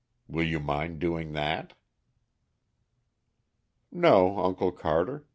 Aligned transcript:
Will 0.27 0.41
you 0.47 0.59
mind 0.59 0.97
doing 0.97 1.33
that?" 1.33 1.73
"No, 3.91 4.39
Uncle 4.39 4.71
Carter. 4.71 5.25